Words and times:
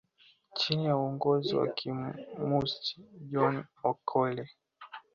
Chini 0.55 0.85
ya 0.85 0.97
uongozi 0.97 1.55
wa 1.55 1.67
kikomunisti 1.67 3.01
wa 3.01 3.19
John 3.31 3.63
Okelo 3.83 4.45